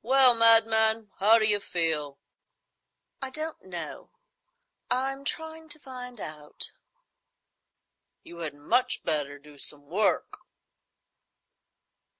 "Well, 0.00 0.36
madman, 0.36 1.10
how 1.18 1.40
d'you 1.40 1.58
feel?" 1.58 2.20
"I 3.20 3.30
don't 3.30 3.62
know. 3.64 4.12
I'm 4.92 5.24
trying 5.24 5.68
to 5.70 5.80
find 5.80 6.20
out." 6.20 6.70
"You 8.22 8.38
had 8.46 8.54
much 8.54 9.02
better 9.02 9.40
do 9.40 9.58
some 9.58 9.86
work." 9.86 10.38